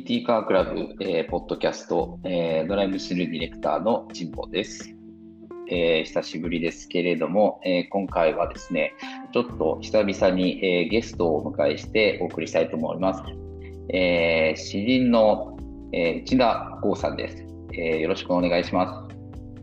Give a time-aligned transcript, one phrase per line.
[0.00, 4.94] TT カークラブ、えー、ポッドキャスト、えー、ドライブスルーディレクターの神保です、
[5.68, 8.94] えー、久しぶりですけれども、え今回はですね、
[9.32, 13.22] ちょっと久々に、えゲストをお迎えしてお送りしたいと思います。
[13.92, 15.58] え詩人の、
[15.92, 17.44] え内田剛さんです、
[17.74, 19.06] えよろしくお願いしま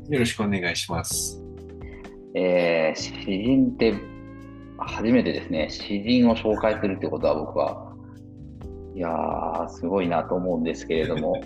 [0.07, 0.11] す。
[0.11, 1.41] よろしくお願いします。
[2.35, 3.95] え詩人って
[4.77, 7.86] 初めてですね、詩人を紹介するってことは僕は
[8.97, 11.39] いやー、すごいなと思うんですけれども、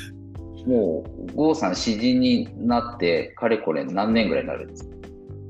[0.66, 4.96] もう、郷さん、詩人になって、かれこれ何年ぐらいになるんですか？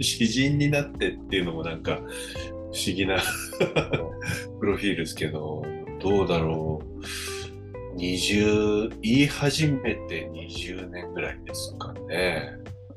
[0.00, 3.18] 詩人になってっていうのもなんか、不思議な
[4.58, 5.62] プロフィールですけど、
[6.00, 7.96] どうだろう。
[7.96, 12.42] 20、言い始めて20年ぐらいですかね。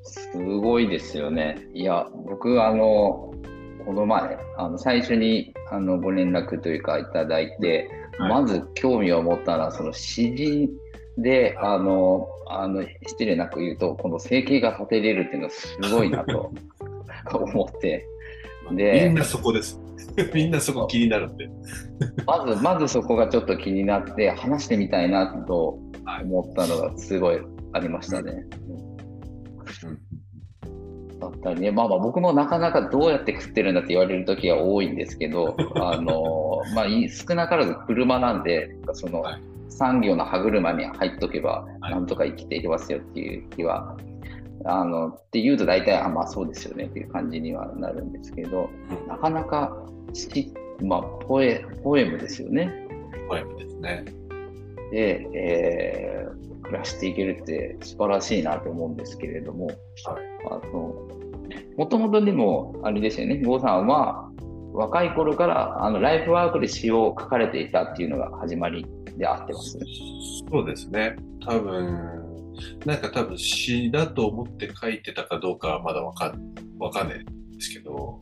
[0.02, 1.68] すごいですよね。
[1.74, 3.32] いや、僕、あの、
[3.86, 10.70] この前、あの最初にあのご連絡というかいただいて、まず興味を持ったのは、その詩人
[11.18, 16.52] で、あの、あの失礼なく言うと、この生計が立てれるっていうのはすごいなと
[17.34, 18.06] 思って。
[18.72, 19.80] でみんなそこです。
[20.34, 21.50] みんなそこ気になるんで。
[22.26, 25.80] まず、まずそこがちょっと気になって、話してみたいなと
[26.24, 27.40] 思ったのがすごい
[27.74, 28.46] ありましたね。
[29.84, 30.09] うん
[31.20, 39.24] だったりね、まあまあ僕もなかなかどうやって食ってるんだって言われる時が多いんですけど、 あのまあ、少なからず車なんで、その
[39.68, 43.96] 産業の歯車に入っとけば、なんとか生きていけますよっていう気は、
[44.66, 48.70] あのって言うと大体、あまあそうですよねっていう感じにはなるんですけど、
[49.08, 49.76] なかなか
[50.82, 52.72] まあ、ポエポエムですよね。
[53.28, 54.06] ポエムですね。
[54.92, 59.78] で、えー、暮らしていけるって素晴らしいなと思うんですけれども、はい、
[60.52, 60.94] あの
[61.78, 64.30] もともとでも、あれですよね、郷さんは
[64.74, 68.86] 若い頃からあのライフワークで詩を書かれていたっていうのが始まり
[69.18, 69.80] であってます、
[70.52, 71.16] そうですね。
[71.44, 72.20] 多分
[72.86, 78.22] なんか多分詩だと思って書いてたかどうかはまだわかんわかんないんですけど、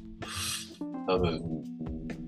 [1.08, 1.42] 多分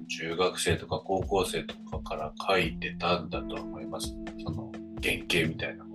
[0.07, 4.13] 中学生とか高校生とかから書いてたんだと思います。
[4.44, 4.71] その
[5.01, 5.88] 原型みたいな。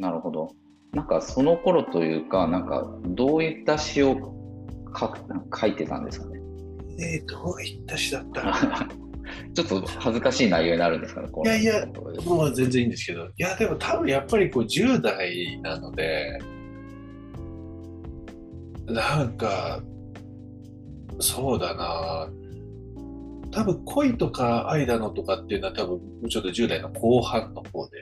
[0.00, 0.50] なるほど。
[0.92, 4.16] なんかその頃というか、なんかどういった詩を
[4.98, 5.14] 書
[5.56, 6.40] 書いてたんですかね？
[6.98, 8.88] えー、どういった詩だった？
[9.54, 11.86] ちょっと恥ずかしい内容になるんですかね、いやいや、
[12.24, 16.38] もう全然いいんですけど、いや、でも多分やっぱりこう10代なので、
[18.86, 19.80] なんか、
[21.20, 22.28] そうだな、
[23.52, 27.98] 多分恋とか愛だのとかっていうのは多分もうちょっと10代の後半の方で、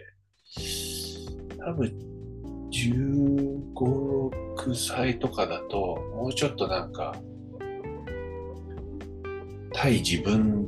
[1.59, 1.93] 多分
[2.71, 7.15] 15、6歳とかだと、もうちょっとなんか、
[9.73, 10.67] 対自分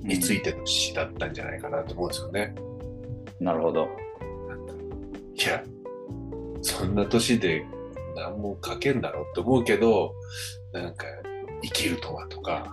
[0.00, 2.54] についての詩だったんじゃないかなと思うんですよね。
[3.40, 3.88] なるほど。
[5.34, 5.62] いや、
[6.60, 7.64] そんな年で
[8.14, 10.14] 何も書けんだろうって思うけど、
[10.72, 11.06] なんか
[11.62, 12.70] 生きるとはとか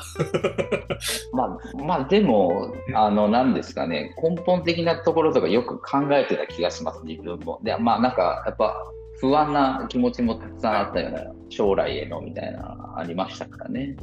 [1.33, 8.75] まあまあでもあの何ですかね根本的なところとかよく考えてた気がします自分もでまあなんかやっぱ
[9.19, 13.95] 不安な気持ちもたくさんあったような将来へのみたいなありましたからね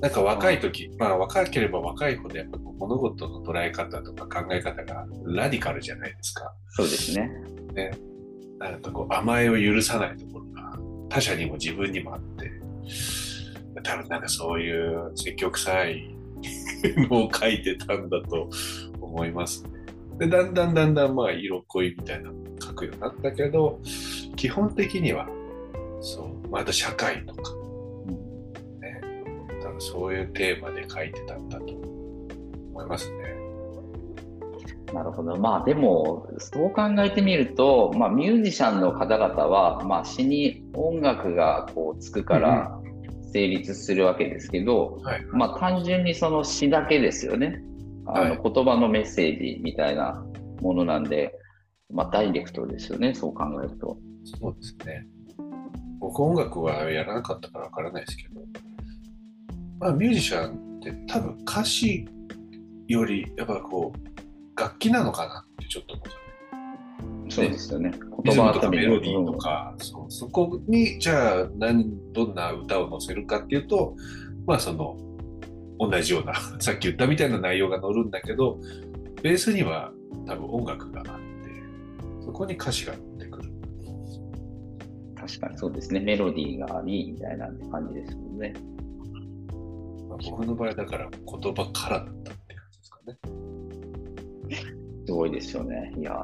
[0.00, 6.50] なんか若い時、まあ若ければ若いほどやっぱ物事の捉え方とか考え方がラディカルじゃないですか。
[6.70, 7.30] そうですね。
[7.74, 7.90] ね。
[8.58, 10.72] なんかこう甘えを許さないところが
[11.10, 12.50] 他者にも自分にもあって、
[13.82, 16.14] 多分なんかそういう積極臭い
[17.10, 18.48] のを書いてたんだと
[19.00, 19.70] 思いますね。
[20.18, 23.80] でだんだんだんだんまあ色恋みたいなのを書くようになったけど
[24.36, 25.26] 基本的には
[26.00, 27.52] そうまた社会とか、
[28.80, 29.00] ね、
[29.62, 31.64] 多分そういうテーマで書いてたんだと
[32.72, 33.40] 思いますね。
[34.92, 35.36] なるほど。
[35.36, 42.79] まあでも、そう考えてみると、まあミュージシャンの方々は、まあ詩に音楽がこうつくから、
[43.32, 47.62] 成立するわけですけど、はい、まあ単純にその詩だけですよね。
[48.06, 50.24] あの言葉のメッセージみたいな
[50.60, 51.32] ものなんで、
[51.92, 53.96] まあダイレクトですよね、そう考えると。
[54.40, 55.06] そうですね。
[56.00, 58.40] 僕音楽はやらなかったからわからないですけど、
[59.78, 62.06] まあミュージシャンって多分歌詞
[62.88, 66.19] よりやっぱこう楽器なのかなってちょっと思うん
[67.30, 67.92] そうですよね。
[68.24, 73.94] 言葉とかメロディーとか、そそこにじゃあ何どんな歌を載せるかっていうと、
[74.46, 74.96] まあその
[75.78, 78.58] 同じような さっき言ったみたいな内容が載るんだけど、
[79.22, 79.92] ベースには
[80.26, 83.50] 多分音楽があって、そこに歌詞が載ってくる。
[85.14, 86.00] 確かにそうですね。
[86.00, 88.54] メロディーがありみたいな感じですもんね。
[90.08, 93.18] まあ、僕の場合だから言葉からだったって感じですかね。
[95.06, 95.94] すごいですよね。
[95.96, 96.16] いや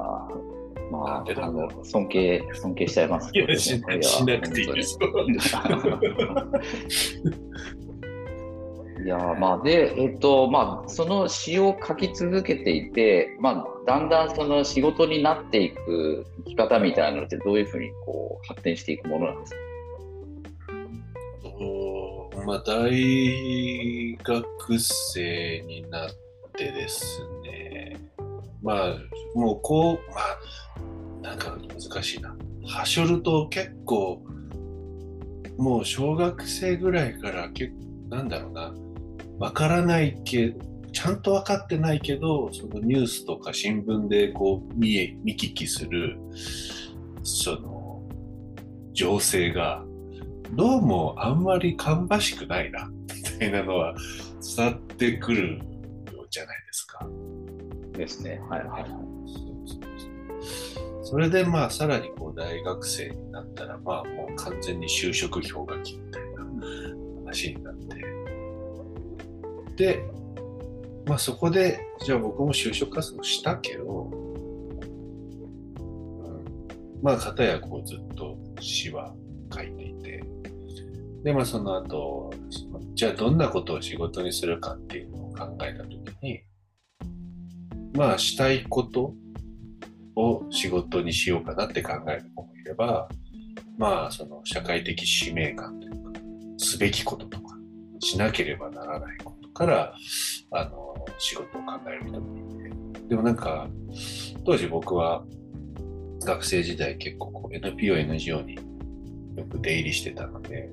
[0.91, 3.41] まあ、あの尊敬、尊敬しちゃいます、ね。
[3.41, 4.97] いや、しなしなくていいです。
[4.99, 5.09] よ。
[9.05, 19.57] いやまあで、えっと、まあ、その詩を書き続けていて、まあ、だんだんその仕事になっていく生き方みたいなのってどういうふうにこう発展していくものなんですか？
[22.45, 26.09] まあ、大学生になっ
[26.57, 27.95] てですね、
[28.61, 28.97] まあ、
[29.35, 30.37] もうこう、まあ、
[31.27, 32.33] なんか難しいな。
[32.65, 34.23] はしょると結構、
[35.57, 37.73] もう小学生ぐらいから結
[38.09, 38.73] 構、なんだろうな、
[39.37, 40.55] わからないけ
[40.93, 46.17] ちゃんと分かってないけど、そのニュースとか新聞でこう見え見聞きする、
[47.23, 48.03] その、
[48.93, 49.83] 情勢が、
[50.53, 53.93] どうもあんまり芳しくないな、みたいなのは
[54.55, 55.59] 伝わってくる
[56.29, 57.05] じゃないですか。
[57.91, 58.39] ですね。
[58.49, 59.06] はいはいはい。
[61.09, 66.43] それでまあさらにこう大学生になったらまあもう完全に就職氷河期みたいな
[67.23, 68.05] 話になって。
[69.77, 70.03] で
[71.05, 74.15] まあそこでじゃあ僕も就職活動したけど、う
[76.99, 79.15] ん、まあ片やこうずっと詩は
[79.55, 80.21] 書いていて。
[81.23, 82.33] でまあその後
[82.95, 86.41] じゃあどんなことを仕事にするかっていうのを考えた時に
[87.93, 89.13] まあしたいこと
[90.17, 93.07] を仕事にしようかなって考える子もいれば
[93.77, 96.19] まあその社会的使命感というか
[96.57, 97.55] すべきこととか
[97.99, 99.93] しなければならないことから
[100.51, 102.57] あの仕事を考える人もいて。
[103.07, 103.67] でもなんか
[104.45, 105.23] 当時僕は
[106.25, 110.69] 学生時代結構こう NPO、NGO によく出入りしてたので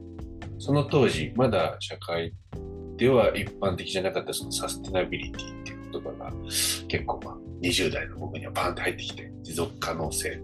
[0.59, 2.33] その当時まだ社会
[2.97, 5.64] では一般的じゃなかったそのサステナビリティ
[6.01, 6.33] 言葉が
[6.89, 10.41] 結構まあ20代の僕にはパンって入ってきて持続可能性、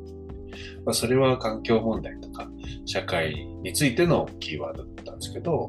[0.84, 2.48] まあ、それは環境問題とか
[2.86, 5.68] 社会についてのキーワードだったんですけど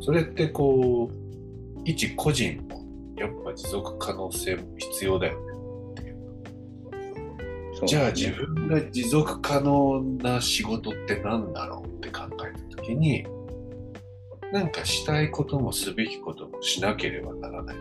[0.00, 2.80] それってこう一個人も
[3.16, 5.50] やっぱ持続可能性も必要だよね。
[7.86, 13.26] じゃあ自分が持続可能な仕事って何だろうって考えた時に
[14.52, 17.76] なんかしたいこともすべきこともしなければならない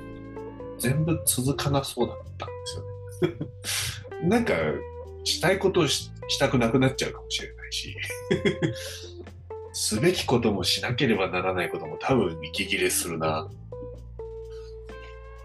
[0.79, 4.27] 全部続かなそうだったんですよね。
[4.29, 4.53] なんか
[5.23, 6.09] したいことをし
[6.39, 7.95] たくなくなっちゃうかもしれないし
[9.73, 13.49] すべきこともしなければならないことも多分息切れするな。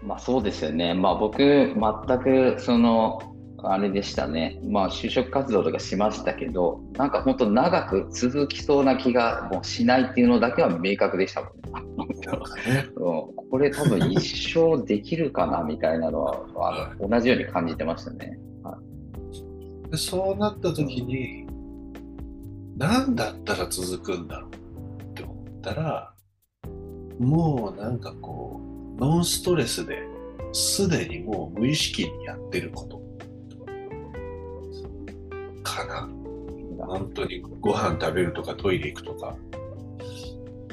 [0.01, 0.93] まあそうですよね。
[0.93, 1.73] まあ僕、全
[2.19, 3.34] くその、
[3.71, 4.59] あれでしたね。
[4.63, 12.87] まあ就職活動とかしましたけど、なんか本当長く続きそうな気がもうしないっていうのだけは明確でしたもんね。
[12.95, 18.37] これ多分一生できるかなみたいなのは、同じように感じてましたね。
[18.63, 18.77] は
[19.87, 21.45] い、でそうなった時に、
[22.77, 26.13] 何だったら続くんだろうって思ったら
[27.19, 28.59] もうなんかこ
[28.97, 30.03] うノンストレスで
[30.51, 33.04] すでにもう無意識にやってること
[35.65, 36.09] かな
[36.85, 39.35] 本当にご飯食べるとかトイレ行くとか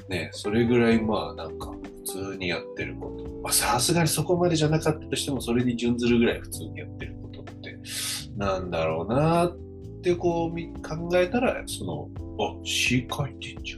[0.09, 1.73] ねそれぐらいまあなんか
[2.07, 7.79] 普通にやってることさすがにそこまでじゃなかったとしてもそれに準ずるぐらい普通にやってることって
[8.37, 9.57] なんだろうなっ
[10.03, 13.77] ってこう考えたら、その、あ、詩書いてんじゃ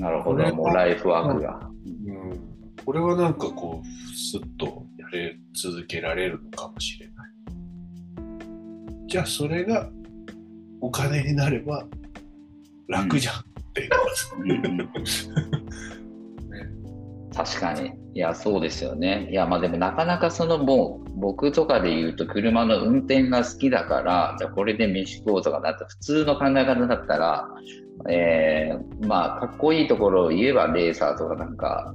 [0.00, 0.02] ん。
[0.02, 1.68] なるほど、もうライフワークが。
[2.06, 2.40] うん。
[2.86, 3.86] これはなんかこう、
[4.16, 6.97] すっとやれ続けられるのかもしれない。
[9.08, 9.88] じゃあそれが
[10.82, 11.86] お金になれば
[12.88, 13.38] 楽じゃんっ
[13.72, 13.90] ていう。
[17.34, 17.92] 確かに。
[18.14, 19.28] いや、そうですよね。
[19.30, 27.48] いや、まあでもなかなかそのもう、僕とかで言うと車の運転が好きだから、じゃあこれで飯食おうとかだった普通の考え方だったら、
[28.10, 31.94] えー、まあ、かっこいいところを言えばレーサーとかなんか、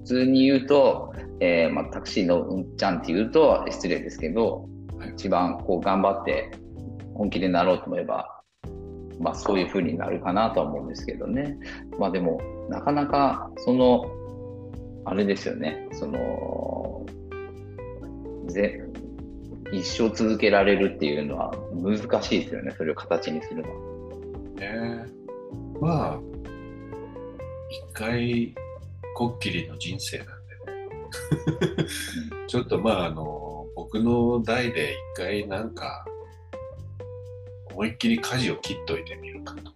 [0.00, 4.68] 普通に言うと、えー、まあ、タクシーのうんちゃんって言うと失礼ですけど、
[5.14, 6.50] 一番こう頑張って
[7.14, 8.42] 本気でなろうと思えば、
[9.18, 11.56] まあそういう風になるかなとは思うんですけどね。
[11.98, 14.10] まあでも、なかなかその
[15.04, 17.06] あれですよね、その、
[18.46, 18.80] ぜ
[19.72, 23.76] 一生続けられるっていうのは難しいですよね、それを形にするのは。
[24.60, 25.04] ね
[25.80, 26.20] まあ、
[27.70, 28.54] 一回
[29.14, 30.32] こっきりの人生なんで
[31.82, 31.86] ね。
[32.46, 33.39] ちょっとまあ、あの、
[33.80, 36.04] 僕の代で一回なんか、
[37.70, 39.72] 思いっきり舵を切っといてみるかと。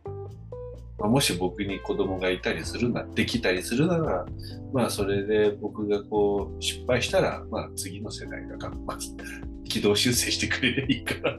[0.99, 4.27] まあ、もし僕に子供がいたりするな、できたりするなら、
[4.75, 9.07] まあそれで僕がこう失敗したら、まあ次の世代が頑張って
[9.71, 11.39] 軌道修正してくれればいいから。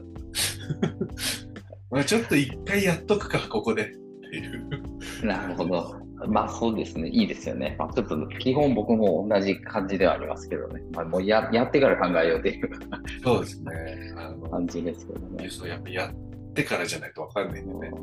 [1.92, 3.86] まあちょっと一回やっとくか、ここでっ
[4.28, 5.24] ていう。
[5.24, 5.94] なるほど。
[6.28, 7.76] まあそうですね、いいですよね。
[7.78, 10.82] まあ、ちょっと基本僕も同じ感じではありますけどね。
[10.92, 12.70] まあ、もうややってから考えようっていう
[13.22, 13.70] そうですね。
[14.16, 15.48] あの感じですけどね。
[15.50, 17.94] そうやっぱやってからじゃないと分かんないんでね。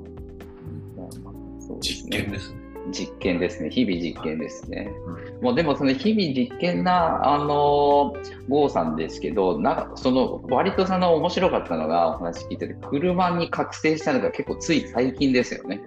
[1.80, 2.64] 実験ですね。
[2.92, 3.70] 実験ですね。
[3.70, 4.92] 日々実験ですね。
[5.38, 8.14] うん、もうでもその日々実験な、あの、
[8.50, 15.82] 郷さんですけど、なその割とその面白かったのがお話聞いてて、車に覚醒したのが結構つい最近ですよね。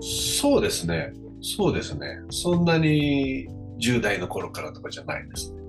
[0.00, 1.12] そうですね。
[1.42, 2.20] そうですね。
[2.30, 3.48] そんなに
[3.80, 5.60] 10代の頃からとかじゃないですね。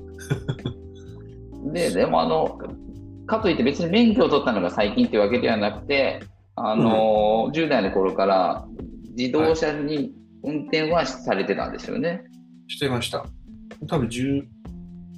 [1.74, 2.60] で、でもあの、
[3.26, 6.22] かといって別に免許を取ったのが最近っていうわけではなくて、
[6.56, 8.68] あの、うん、10代の頃から
[9.18, 10.14] 自動車に
[10.44, 12.10] 運転はされてたんですよね。
[12.10, 12.20] はい、
[12.68, 13.26] してました。
[13.88, 14.44] 多分10、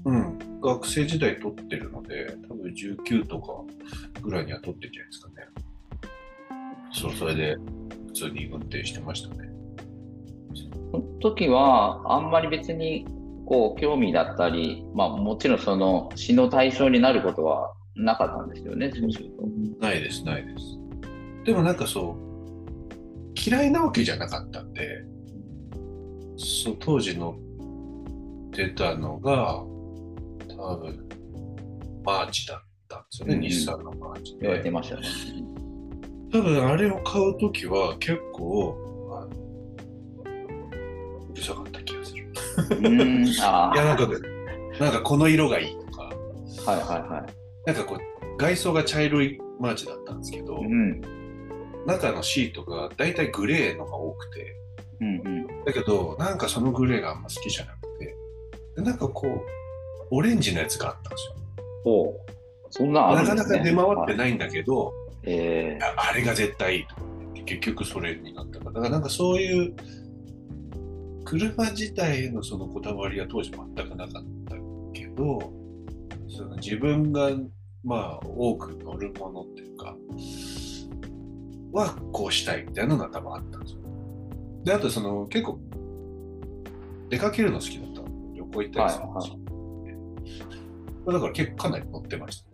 [0.05, 3.53] うん、学生時代取ってるので、多分19とか
[4.21, 5.35] ぐらいには取ってるんじゃないですかね。
[6.91, 7.57] そう、それで
[8.07, 9.52] 普通に運転してましたね。
[10.93, 13.07] その時はあんまり別に
[13.47, 19.47] こう興味だったり、まあ、もちろんその死の対象になることはなかったんですよね、そうすると。
[19.79, 20.77] ないです、ないです。
[21.45, 22.15] でもなんかそう、
[23.35, 25.03] 嫌いなわけじゃなかったんで、
[26.37, 27.35] そう当時の
[28.51, 29.63] 出たのが、
[30.55, 31.09] 多分
[32.05, 34.41] マーチだったんですよね、うん、日産のマーチで。
[34.41, 35.07] 言われてましたね。
[36.31, 38.92] 多分あれを買う時は結構、
[41.33, 42.27] うるさかった気がする。
[42.77, 43.25] うん。
[43.41, 44.07] あいやなんか
[44.79, 47.67] なんかこの色がいいとか、はいはいはい。
[47.67, 51.01] なんかこう外装が茶色いマーチだったんですけど、うん、
[51.85, 54.55] 中のシートが大体グレーのが多くて、
[55.01, 58.15] うんうん、だけどなんかそのグレーがあんま好きじゃなくて。
[58.75, 59.41] でなんかこう
[60.09, 61.35] オレンジのやつがあったんですよ。
[61.85, 62.19] お
[62.69, 64.93] そんな、ね、なかなか出回ってないんだけど、はい、
[65.25, 66.95] えー、あれが絶対いいと
[67.45, 68.71] 結局それになったから。
[68.71, 69.75] だからなんかそういう
[71.39, 74.55] 車自体へのそのこだわりは当時全くなかった
[74.93, 75.51] けど
[76.29, 77.31] その自分が
[77.83, 79.95] まあ多く乗るものっていうか
[81.71, 83.79] はこうしたいみたいなのが多分あったんですよ。
[84.63, 85.59] であとその結構
[87.09, 88.01] 出かけるの好きだった
[88.35, 89.29] 旅行行ったりするんですよ。
[89.29, 89.31] はい
[91.05, 92.52] はい、だから結構かなり乗ってましたね。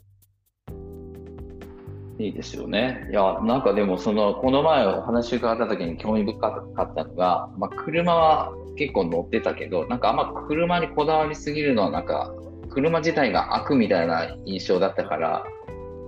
[2.19, 3.07] いいですよね。
[3.09, 12.33] いや、なんかでも、その、この前お話伺った時に興味深かったのが、まあ、車は結構乗ってたけど、なんかあんま車にこだわりすぎるのは、なんか、
[12.69, 15.43] 車自体が悪みたいな印象だったから、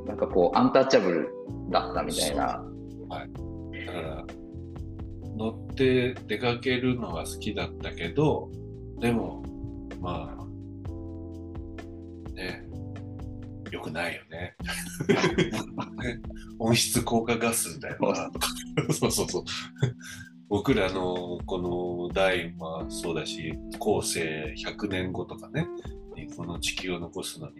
[0.06, 1.30] なんかこう、アンタッチャブル
[1.70, 2.44] だったみたいな。
[3.08, 3.86] はい。
[3.86, 4.26] だから、
[5.38, 8.50] 乗って出かけるのは好きだったけど、
[9.00, 9.44] でも、
[10.02, 10.42] まあ、
[12.34, 12.66] ね、
[13.72, 14.56] よくないよね。
[16.60, 18.32] 温室効果ガスだよな。
[18.94, 19.44] そうそうそう。
[20.50, 25.66] 僕らのこの代はそうだし、後世100年後とかね、
[26.36, 27.54] この地球を残すのに、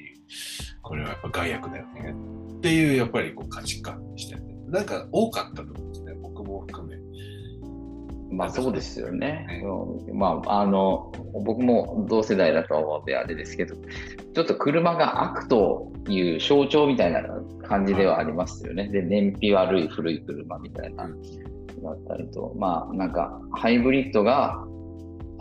[0.82, 2.14] これはやっぱ害悪だよね。
[2.58, 7.01] っていうやっぱりこう価値観にして、ね、なんか多かったと思うんですね、僕も含め。
[8.32, 9.46] まあそうですよね。
[9.48, 11.12] ねうん、まあ、あの、
[11.46, 17.22] 僕も同世代だと思うんであれですけど、ちょっと車が悪という象徴みたいな
[17.68, 18.88] 感じではありますよね。
[18.88, 24.66] で、燃費悪い古い車みたいな、だったりと、まあなんかハイブリッドが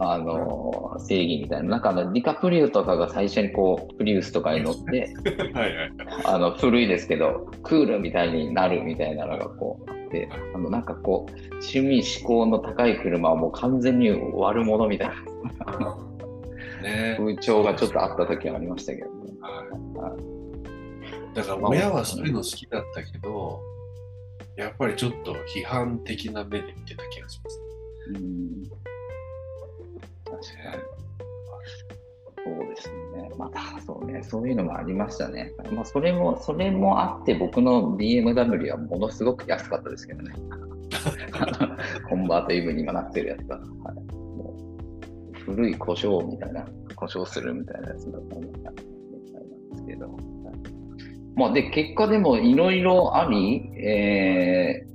[0.03, 5.13] あの、正義みたいな、なんかあのディカプリオとかが最初にこう、プリウスとかに乗って、
[5.53, 5.93] はいはい、
[6.25, 15.15] あの古いですけど、クールみたいになるみたいなのがこうあって、あのなんかこう、趣味思考の高い車はもう完全に悪者みたいな、
[16.83, 19.13] ね、風潮がちょっとあった時はありましたけどね。
[19.43, 20.17] は
[21.33, 23.61] い、だから親はそういうの好きだったけど、
[24.57, 27.61] やっぱりちょっと批判的な目で見てた気がします。
[28.15, 28.90] うん
[32.45, 33.31] そうですね。
[33.37, 35.53] また、そうね、そういうのもありましたね。
[35.73, 40.33] まあ、それも、それもあって、僕の BMW はものすごく安かったですけどね。
[42.09, 43.57] コンバートイブに今なってるやつが。
[43.57, 44.55] はい、も
[45.33, 48.47] う古い故障みたいな、故障するみたいなやつだったんで
[49.77, 50.17] すけど。
[51.37, 54.91] まあ、で、結果でもいろいろあり、えー、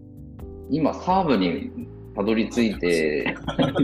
[0.70, 1.85] 今、サーブに
[2.16, 3.36] たどり着いて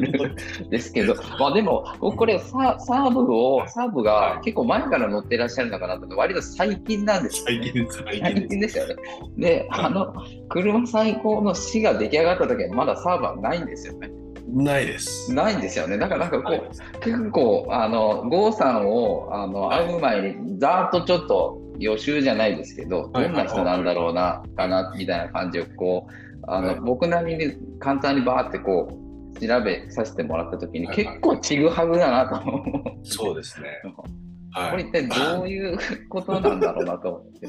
[0.69, 8.95] ですけど、まあでも、僕これササーブを、サーブが結構前から乗ってらっしゃるのかなと割と最近なんです最近です、最最近ですよね。
[9.38, 10.13] で、あの、
[10.50, 14.09] 車最高の死が出来上がった時はまだサーブはないんですよね。
[14.09, 14.55] す。
[14.55, 15.33] ないです。
[15.33, 15.97] ないんですよね。
[15.97, 26.11] だからなんかこはい、う、結構、あの、郷さんを、あの、はい会う前に、ざーっとちょっと予習じゃないですけど、はいどんな人なんだろうな、かな、みたいな感じを、こう、
[26.48, 33.05] あの、はい僕なりに簡単にバーってこう、調べさせてもらったときに、はい結構ちぐはぐだなと思う。
[33.05, 33.67] そうですね。
[33.95, 34.03] こ
[34.53, 34.77] はい。
[34.77, 35.77] れ一体どういう
[36.10, 37.48] ことなんだろうなと思って。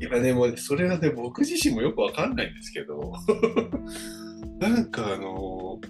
[0.00, 3.12] いやでもそれはね僕自身もよくわかんないんですけど
[4.60, 5.80] なんかあの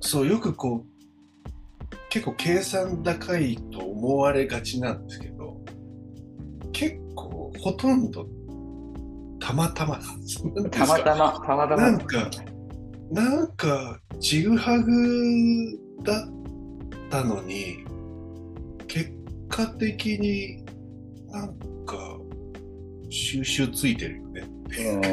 [0.00, 0.92] そうよくこう
[2.08, 5.60] 結構計算高いと思われがちなんですけど
[6.72, 8.26] 結構ほとんど
[9.42, 9.98] たまたま。
[10.70, 11.76] たまたま、たまたま。
[11.76, 12.30] なんか
[13.10, 16.28] なんかちぐはぐだっ
[17.10, 17.84] たのに
[18.86, 19.12] 結
[19.48, 20.64] 果的に
[21.28, 22.18] なんか
[23.10, 24.48] 収集ついてるよね。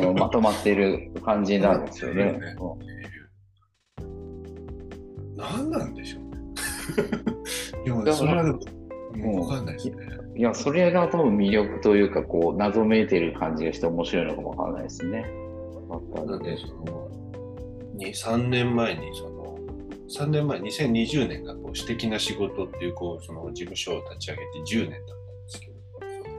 [0.05, 2.33] うんまとまってる感じなんですよね。
[2.33, 2.39] ね
[5.35, 6.29] 何なんでしょうね。
[7.85, 8.59] いやだからそれはでも
[9.13, 9.21] うん。
[9.41, 15.25] 分かんないですねいや、それが多分魅力というか、こう、謎めいてる感じがして面白いのかもわからないですね。
[15.89, 17.09] なんでその
[17.95, 19.57] に3年前にその
[20.07, 25.67] 3年前2020年がこう私的な仕事っていうこうその事務所を立ち上げて10年だったんですけ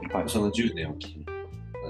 [0.09, 1.25] どはいその10年を機に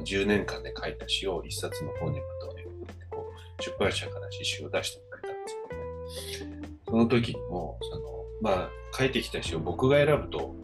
[0.04, 2.64] 10年間で書いた詩を一冊の本にまとめ
[3.10, 8.02] こう出版社から詩集を出してもらったんですけどねその時にもその
[8.42, 10.61] まあ書いてきた詩を僕が選ぶと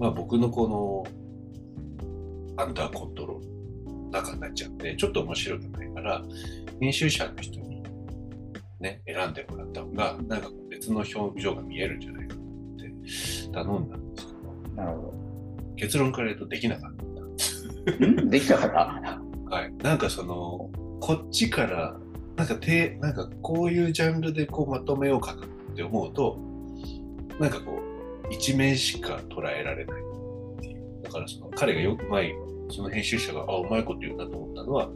[0.00, 0.66] まあ僕のこ
[2.56, 6.22] のアンダーコントロールの中になっちゃってちょっと面白くないから
[6.80, 7.82] 編集者の人に
[8.80, 12.92] ね選んでもらった方がなんか別の表情が見えるんじゃないかと思って
[13.52, 15.14] 頼んだんですけどなるほ
[15.76, 17.00] 結論から言うとできなかった。
[18.28, 18.58] できた？
[18.58, 18.68] 方
[19.50, 21.98] はい、なんかそのこっちから
[22.36, 26.38] なんかてなんかこういうジャンルでこうまとめようかなって思うと
[27.38, 27.89] なんかこう
[28.30, 30.00] 一面しか捉えられない
[30.58, 31.02] っていう。
[31.02, 32.32] だからその彼がよく前
[32.70, 34.90] その編集者があうまいこと言うなと思ったのは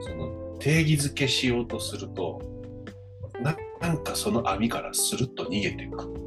[0.00, 2.40] その定義づけしようとすると
[3.40, 6.22] ななんかその網からスルッと逃げていく。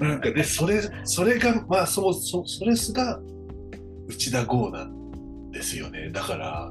[0.00, 3.18] なんかでそれそれがまあそそそれすが
[4.08, 6.10] 内田剛なんですよね。
[6.10, 6.70] だから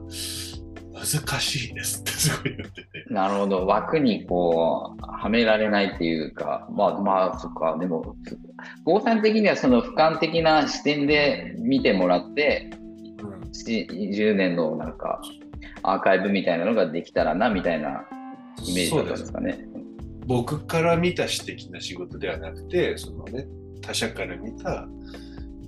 [1.00, 3.66] 難しいですって すごい言っててなるほど。
[3.66, 7.78] 枠にこう、はめられないっていうか、まあまあ、そっか。
[7.80, 8.16] でも、
[8.86, 12.70] 郷さん的にはその俯瞰的な視点で見てもらって、
[13.22, 15.22] うんし10年のなんか、
[15.84, 18.06] アーカイブみたいなのができたらな、みたいな
[18.68, 19.70] イメージだったんですかね。
[20.30, 23.48] 僕から見た詩的な仕事ではなくてそのね
[23.82, 24.88] 他者から見た、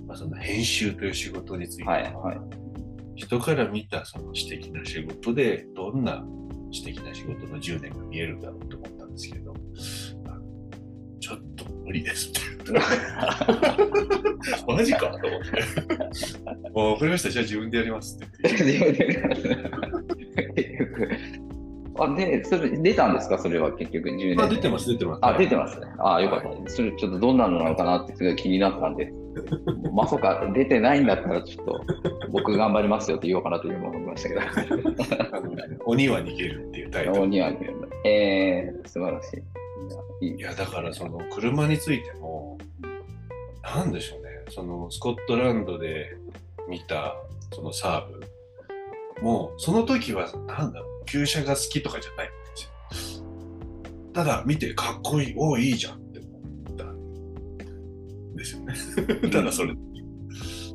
[0.06, 2.61] まあ、その編集という仕事について、はいはい。
[3.14, 6.24] 人から見たその私的な仕事でどんな
[6.70, 9.54] 私的な仕事の10年が見えるんだろうと思ったんですけど
[11.20, 12.40] ちょっと無理ですって
[12.72, 12.86] 言って
[14.66, 15.62] マジかと思って。
[16.74, 17.30] もう分かりました。
[17.30, 19.22] じゃあ自分でやりますって言って。
[21.98, 23.38] あで、それ出たんですか？
[23.38, 24.42] それは結局10年。
[24.42, 25.86] あ出てます出てますあ、出てますね。
[25.98, 26.70] あ、よかった。
[26.70, 29.12] それちょっとどんなのなのかなってすごい気になったんで、
[29.92, 31.80] まさか出てないんだったらちょっと
[32.30, 34.40] 僕頑張りますよって言おうかなという思いましたけど。
[35.86, 37.58] 鬼は逃げるっていうタイトルお似合い
[38.04, 39.42] えー、素晴らしい。
[40.26, 42.56] いいいやだからその車についても
[43.62, 46.16] なんでしょうねそのスコットランドで
[46.68, 47.16] 見た
[47.52, 48.20] そのサーブ
[49.22, 53.24] もうその時はなんだろう旧車が好きとかじゃないんですよ。
[54.12, 58.74] ただ見てかっこいいおおいいじゃんって思ったんですよね。
[59.30, 59.74] ただそれ。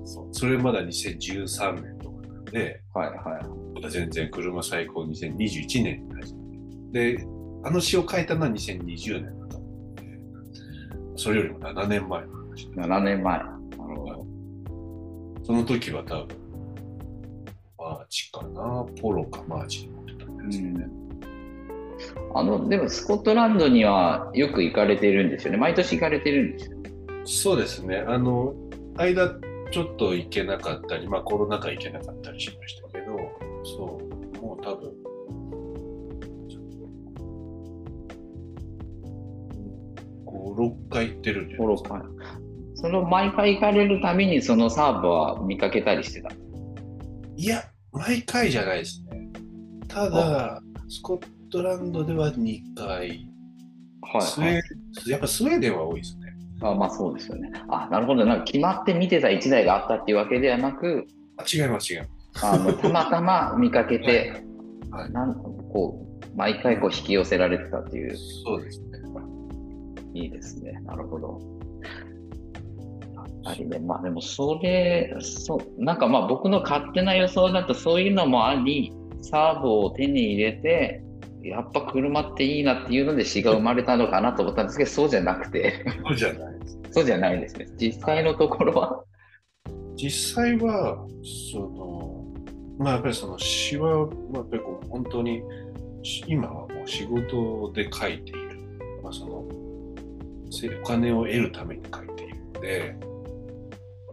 [0.06, 0.28] そう。
[0.32, 3.18] それまだ2013年とかなんではいはい。
[3.76, 7.18] まだ全然車最高2021年に始めて。
[7.18, 7.28] で
[7.64, 10.04] あの詩を書いたのは2020年だと思うんで
[11.16, 12.70] それよりも7年前の話。
[12.72, 13.38] で7年前。
[13.38, 14.28] なるほど。
[15.44, 16.28] その時は多分
[17.78, 18.86] マーチかな。
[19.02, 19.90] ポロかマーチ
[20.50, 20.88] ですよね、
[22.36, 25.58] あの、でもスコットランドにはよく行かれてるんですよね。
[25.58, 26.78] 毎年行かれてるんですよね。
[27.28, 28.56] そうですねあの
[28.96, 29.30] 間
[29.72, 33.18] ちょっと行けなかったりまあコロナ禍行けなかったりしましたけど
[33.66, 34.94] そうもう多分
[40.26, 42.02] 56回行ってるんですか5、6回。
[42.76, 46.30] その毎回行かれるたびにそのサーブは見かけたりしてた。
[47.36, 49.07] いや、毎回じゃないですね。
[49.98, 53.30] ただ、スコットランドでは2回、
[54.02, 56.28] はい、スウェーやっぱスウェーデンは多いですね。
[56.62, 57.52] あまあそうですよね。
[57.68, 58.26] あなるほど。
[58.26, 61.08] なんか決まって見てた1台があったっていうわけではなく、
[61.38, 62.46] あ違います、違います。
[62.46, 64.44] あのたまたま見かけて、
[64.92, 68.88] はいなんこう毎回こう引き寄せられてたっていう、そうですね。
[70.14, 70.74] いいですね。
[70.86, 71.40] なるほど。
[73.16, 81.04] やっぱりね、まあでもそれ、そう、なんかまあ僕の勝手な予想だとそういうのもあり、サーボを手に入れて、
[81.44, 86.80] やっぱ車っていいなっていうので詩が生まれたのかなと思ったんですけど、そうじゃなくて、そうじゃないです。
[86.92, 87.68] そうじゃないですね。
[87.78, 89.04] 実際のところは、
[89.96, 91.06] 実際は、
[91.52, 92.26] その、
[92.78, 95.42] まあやっぱりその詩は、まあ、やっぱりこう本当に、
[96.04, 98.40] し今はもう仕事で書いている。
[99.04, 99.46] まあその、
[100.52, 102.96] せお金を得るために書いているので、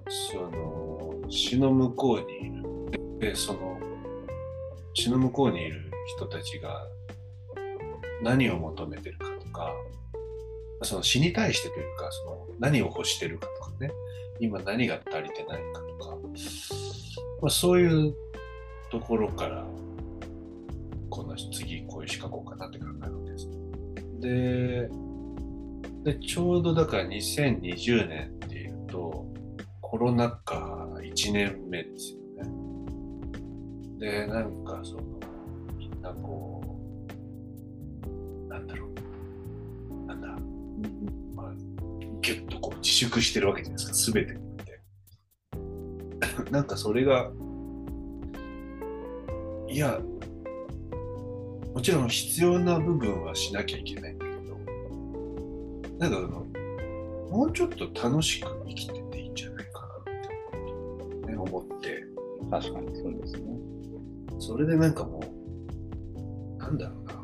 [0.09, 3.19] その、詩の向こうにいる。
[3.19, 3.74] で、その、
[4.95, 6.87] 詩の向こうにいる人たちが
[8.23, 9.73] 何を求めてるかとか、
[10.83, 13.91] その詩に対してというか、その何を欲してるかとかね、
[14.41, 16.17] 今何が足りてないかとか、
[17.43, 18.15] まあ、そういう
[18.91, 19.67] ところから、
[21.11, 23.49] こんな次こういう詩書こうかなって考えるわけです。
[24.21, 24.89] で、
[26.13, 29.27] でちょうどだから2020年っていうと、
[29.81, 32.24] コロナ禍1年目ですよ。
[33.99, 35.03] で、なんかその、
[35.77, 36.63] みんなこ
[38.47, 40.29] う、なんだろう、なんだ、
[41.35, 41.53] まあ、
[42.21, 46.51] ギュッとこう自粛してるわけじゃないですか、すべてにおいて。
[46.51, 47.31] なんかそれが、
[49.69, 50.01] いや、
[51.75, 54.57] もちろん必要な部分はしなきゃいけないんだけど、
[55.99, 56.47] なんかあの、
[57.31, 62.05] もうちょっと楽しく生きてていいんじゃないかなって、ね、思って、
[62.51, 63.74] 確かにそうですね。
[64.39, 67.15] それでなんかもう、なんだろうな。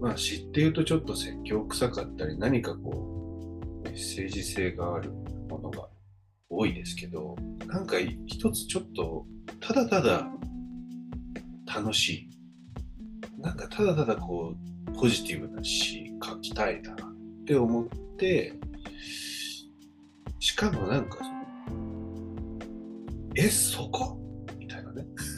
[0.00, 5.10] まあ知っていうとちょっと説教臭かったり、何かこう、メッセージ性がある
[5.48, 5.88] ものが
[6.48, 9.26] 多いですけど、なんか一つちょっと、
[9.60, 10.30] ただただ
[11.66, 12.30] 楽しい。
[13.40, 16.96] なんかただただこう、ポジティブな詩書きたいなっ
[17.44, 18.54] て思って、
[20.40, 21.18] しかもなんか、
[23.36, 24.17] え、そこ？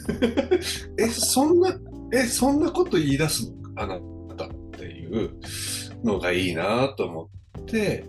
[0.97, 1.79] え、そんな、
[2.13, 3.81] え、そんなこと言い出すの？
[3.81, 3.99] あな
[4.35, 5.31] たっていう
[6.03, 8.03] のがいいなと思って、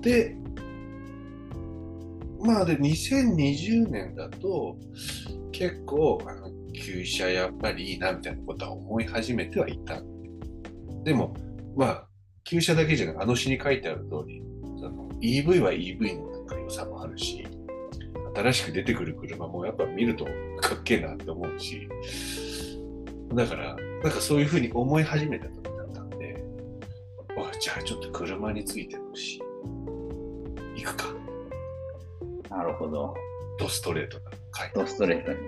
[0.00, 0.36] で、
[2.40, 4.76] まあで、2020年だと、
[5.52, 10.02] 結構、あの、旧車やっぱりいいなみたいなことは思い始めてはいた。
[11.04, 11.34] でも、
[11.76, 12.08] まあ、
[12.44, 14.42] 旧車だけじゃなく、あの詩に書いてある通り、
[14.78, 17.46] その EV は EV のなんか良さもあるし、
[18.34, 20.24] 新しく出てくる車もやっぱ見ると
[20.60, 21.88] かっけえなって思うし、
[23.34, 26.44] だから、なんかそういうふうに思い始めた時だったんで、
[27.36, 29.40] おいじゃあちょっと車についてのし、
[30.76, 31.14] 行くか。
[32.50, 33.14] なるほど。
[33.58, 35.38] ドストレートな書いてドストレートに。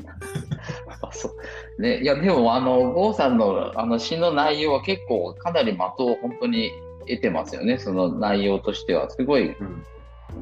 [1.02, 6.70] あそうね、いやでもあの郷さんのあの詩の内容は結構かなり的を本当に
[7.08, 9.84] 得てますよねその内容としてはすごいうん。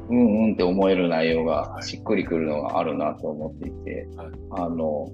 [0.09, 1.83] うんうんって思える内容がはい。
[1.83, 4.27] しっくりくるのがあるなと思っていて、はい。
[4.51, 5.07] あの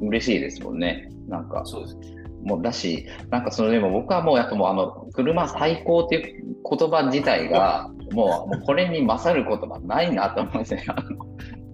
[0.00, 1.08] 嬉しいですもんね。
[1.28, 1.96] なんかそうです。
[2.44, 10.84] もうだしなんかそれでも僕はもうやっぱもうあの車最高っていう言葉自体がもうもうこれに勝る言葉ないなと思うんですね。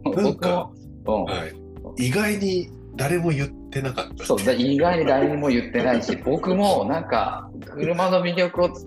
[0.05, 0.71] なんか
[1.07, 1.25] うん。
[1.25, 1.47] は
[1.99, 2.07] い。
[2.07, 4.25] 意外に誰も言ってなかった。
[4.25, 8.83] そう、だ意外に誰にも言ってないし、 僕もなんか、車の魅力を伝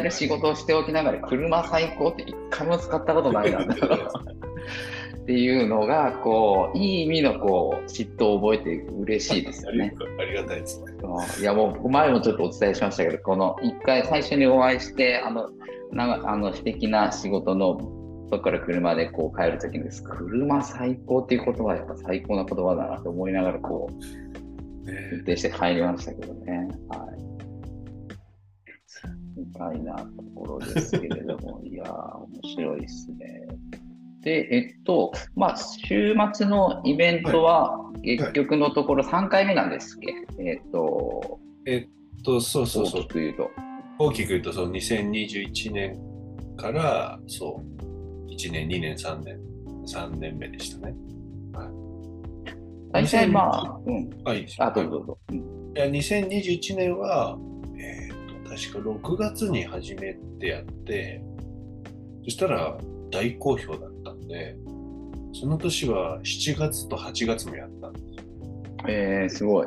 [0.00, 9.94] える仕事をしておきながら、車最高って一回も使ったことないな っていうのが、こう、いい意味のこう嫉妬を覚えて嬉しいですよね。
[10.18, 10.92] ありがたいですね。
[11.02, 15.48] うんいや、もう前もちょっとお伝えしましたけど、この一回最初にお会いして、あの、
[15.92, 17.78] なんかあの素敵な仕事の
[18.30, 26.68] そこから車でこう帰るときにです、車最高っていう言葉はやっぱ最高な言葉だなと思いながらこう、運ね転して帰りましたけどね。
[26.88, 27.30] はい。
[29.36, 33.48] みたいなところですけれども、 いやー、面白いですね。
[34.20, 41.40] で、えっと、まあ、週末のイベントは、結局のところ3回目なんですっけ、えっと、
[42.22, 43.08] と、そうそうそう大き。
[43.08, 43.50] く言うと。
[43.98, 45.98] 大きく言うと、その2021年
[46.56, 47.79] から、そう、
[48.30, 49.40] 1年、2年、3年、
[49.86, 50.94] 3年目でしたね。
[52.92, 54.10] 大体まあ、うん。
[54.24, 55.18] あ、いあ、どうぞどうぞ。
[55.30, 57.38] うんいや、2021年は、
[57.78, 61.22] えっ、と、確か6月に始めてやって、
[62.24, 62.76] そしたら
[63.12, 64.56] 大好評だったんで、
[65.32, 68.04] その年は7月と8月もやったんです
[68.88, 69.66] えー、すごい。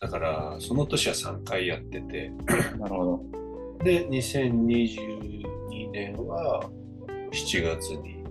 [0.00, 2.30] だからその年は3回やってて
[2.78, 3.84] なるほど。
[3.84, 6.68] で2022年は
[7.36, 8.24] 7月に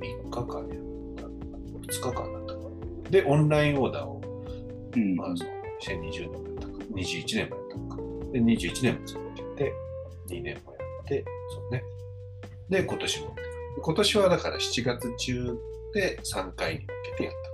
[0.00, 0.78] 3日間やっ
[1.16, 2.60] た2日間だったか
[3.04, 4.20] なでオンラインオーダーを、
[4.94, 5.16] うん。
[5.16, 5.50] まあ、その
[5.80, 7.96] 2020年もやったか21年もやったのか
[8.32, 9.72] で21年も続けて
[10.28, 11.82] 2年もやってそうね
[12.68, 13.36] で今年も
[13.80, 15.58] 今年はだから7月中
[15.94, 17.48] で3回に分けてやった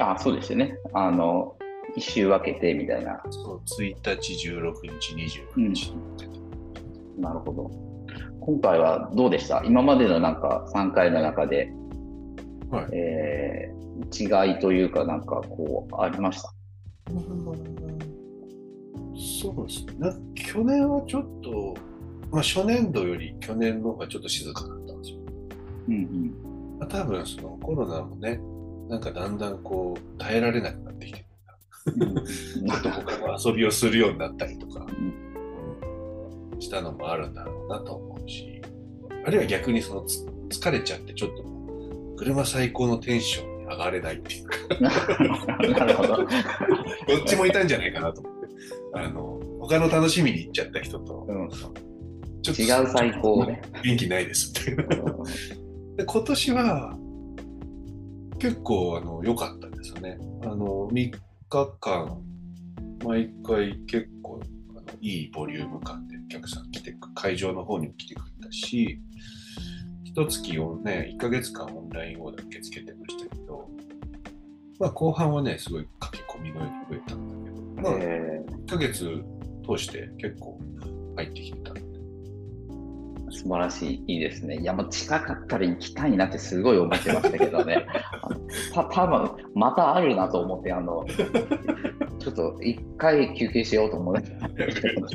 [0.00, 0.78] あ、そうですよね。
[0.92, 1.56] あの、
[1.96, 3.20] 一周分けてみたいな。
[3.30, 5.14] そう1日16日
[5.56, 5.92] 29日
[7.18, 7.87] なるほど。
[8.40, 9.62] 今回はどうでした？
[9.64, 11.72] 今までのなんか3回の中で、
[12.70, 12.86] はい。
[12.92, 13.78] えー
[14.14, 16.52] 違いというかなんかこうありました？
[19.42, 19.94] そうですね。
[19.98, 21.74] な去年はちょっと、
[22.30, 25.18] まあ、初年度より去年の方がちょっと静かだったんですよ。
[25.88, 26.32] うん
[26.78, 28.40] まあ、多分そのコロナもね、
[28.88, 31.26] なんかだんだんこう耐えられなくなってきて、
[31.86, 32.14] うん。
[32.24, 34.86] ちょっと他の遊びをするようになったりとか、ん
[36.52, 36.60] うん。
[36.60, 37.96] したのもあるんだろうなと
[38.28, 38.62] し、
[39.24, 41.44] あるいは逆にそのつ疲れちゃってちょっと
[42.16, 46.16] 車最高のテンションに上がれないっていうか、 なるほど。
[46.16, 46.26] どっ
[47.26, 48.48] ちもいたんじゃないかなと思って、
[48.94, 51.48] あの他の楽しみに行っちゃった人と、うん
[52.40, 53.60] ちょっと違う最高ね。
[53.84, 54.88] 元気ないですっていう。
[55.96, 56.98] で今年は
[58.38, 60.18] 結構あの良かったですよね。
[60.44, 61.10] あの3
[61.48, 62.22] 日間
[63.04, 64.40] 毎回結構
[65.00, 69.00] いいボリューム感でお客さん来てく会場の方にも来てくれたし
[70.04, 73.68] 一月をね1ヶ月間オンラインオーダー受け付けてましたけど、
[74.78, 79.24] まあ、後半はねすごい駆け込みのように増えたんだけど、まあ、え1ヶ月
[79.66, 80.58] 通して結構
[81.16, 81.78] 入ってきてた
[83.30, 84.56] 素晴らしい、いいですね。
[84.56, 87.86] いや、もう近かったら行きたいなってすごい思ってましたけどね。
[88.74, 91.06] た多分またあるなと思って、あの、
[92.18, 95.06] ちょっと一回休憩しようと思ってたんですけど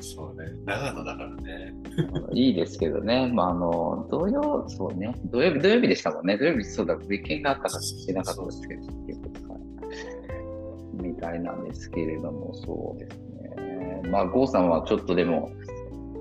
[0.00, 0.50] そうね。
[0.64, 1.74] 長野だからね。
[2.32, 8.82] いいですけどね、まあ、あの土曜、そうね、土曜日、土曜日でしたもんね、土曜日、そうだ、別件があったからしてなかったですけど、
[11.02, 13.18] みたいなんですけれども、そうです
[13.56, 15.50] ね、まあ、郷さんはちょっとでも、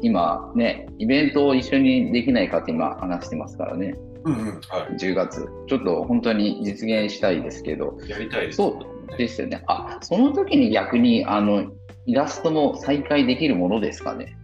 [0.01, 8.09] 今ね、イベントを一緒にできないかって今話してますからね、うんうん、は10月、ちょっと本当に実現したいですけど、い。
[8.09, 8.57] やりたいです。
[8.57, 11.71] そうですよね、あその時に逆にあの
[12.05, 14.35] イラストも再開できるものですかね、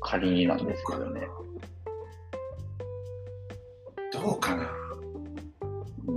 [0.00, 1.28] 仮になんですけどね。
[4.12, 4.70] どうかな。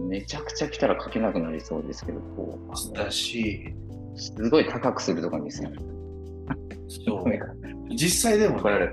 [0.10, 2.60] めちゃくちゃ来たら書けなくなりそうですけど、こ
[2.94, 3.74] うだし、
[4.16, 5.72] すごい高くするとかにする。
[7.06, 7.96] そう。
[7.96, 8.90] 実際でも、ね、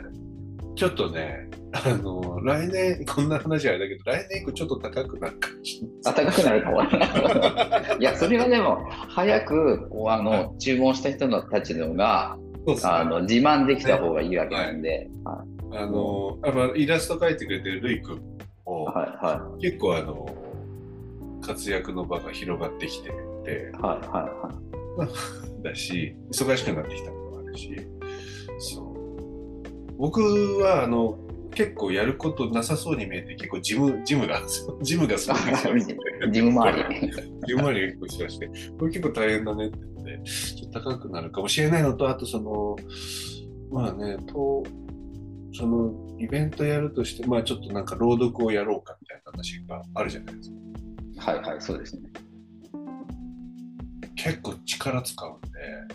[0.77, 6.83] ちょっとね、あの、来年、こんな話はあれだけど、来年以降ちょっと高くなるかもしれあ高くなるかも。
[8.01, 12.37] いや、それはでも、早くあの注文した人たちのが
[12.83, 18.21] あの自慢できた方がいいわけなんで、はあの、やっぱイラスト描いてくれてるルイ君
[18.65, 20.27] も、いは結構あの、
[21.41, 24.51] 活躍の場が広がってきてて、いはいは
[24.99, 25.63] いはい。
[25.63, 27.75] だし、忙しくなってきたのもあるし、
[28.59, 28.91] そう。
[29.97, 30.21] 僕
[30.59, 31.19] は、あの、
[31.61, 34.79] 結構やることなさそうに見えて、結構ジム、ジムなんですよ。
[34.81, 37.13] ジムがすごい忙しくてジム周り。
[37.47, 42.77] ジム周りが結構忙しくて、これ結構大変だねって言って、ちょっと高くなるかもしれないのと、あとその、
[43.71, 44.63] まあね、と、
[45.53, 50.51] そのイベントやるとして、まあちょっとなんか朗読をやろうかみたいな話があるじゃないです
[51.19, 51.33] か。
[51.33, 52.09] はいはい、そうですね。
[54.17, 55.95] 結構力使うんで、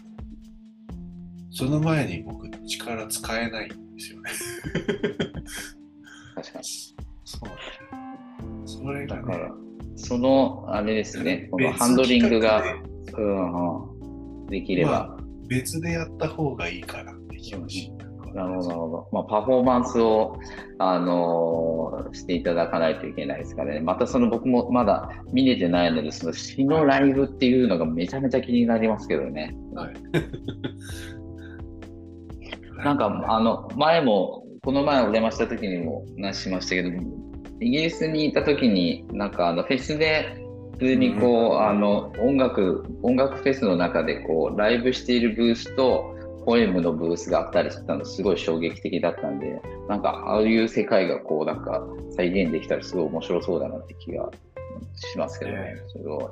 [1.58, 4.30] その前に僕力使えないんですよね。
[6.36, 6.66] 確かに。
[7.24, 7.56] そうね。
[8.66, 9.52] それがねだから、
[9.96, 12.62] その、あれですね、この別ハンドリングが、
[13.18, 13.84] うん
[14.44, 14.92] うん、できれば。
[14.92, 17.92] まあ別でやった方がいいかなって気持ち。
[18.34, 19.10] なるほど、なるほど。
[19.14, 20.38] まあ、パフォーマンスを、
[20.80, 23.80] あのーしていただかないといけないですからね。
[23.80, 29.56] またその僕もまだ見れてないので、その詩のライブっていうのがめちゃめちゃ気になりますけどね。
[29.74, 29.94] はい。
[32.84, 36.90] なんか、あの、前も、この前お邪魔した時にも話しましたけど、
[37.62, 40.38] イギリスにいた時に、なんかあのフェスで、
[40.74, 49.60] 普通にこう、あの、音楽、音楽フェスの中でこう、ライブしているブースと、ポエムのブースがあったりしたのすごい衝撃的だったんで、
[49.90, 51.84] なんかああいう世界がこうなんか
[52.16, 54.30] 再現できたらすごい面白そうだなって気が
[54.94, 55.76] しますけどねね。
[55.88, 56.32] それは。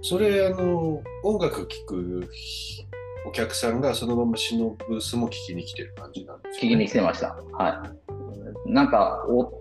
[0.00, 2.28] それ、あの、音楽聴く
[3.26, 6.74] お客さんがそのまま詩のブースも聞きに来てる感じなんですよ、ね。
[6.74, 7.36] 聞きに来てました。
[7.52, 7.86] は
[8.66, 8.72] い。
[8.72, 9.52] なんかお、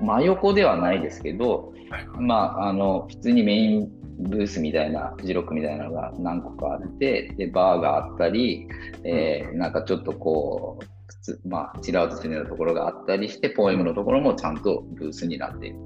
[0.00, 3.88] 真横ではないですけど、はいはい、まあ、あの、普通にメイン
[4.18, 8.66] ブースみたいな、フジロックみたいなのが何個かあって、で、バーがあったり、
[9.04, 15.76] えー、なんかちょっとこう、まあ、チラウトするようなところがあったりして、ポエムのところもちゃんとブースになっている。